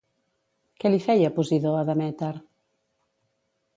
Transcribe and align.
Què 0.83 0.91
li 0.93 1.01
feia 1.03 1.31
Posidó 1.37 1.75
a 1.81 1.85
Demèter? 1.91 2.33